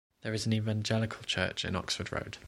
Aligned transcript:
There 0.23 0.33
is 0.33 0.47
an 0.47 0.53
Evangelical 0.53 1.21
church 1.25 1.63
in 1.63 1.75
Oxford 1.75 2.11
Road. 2.11 2.39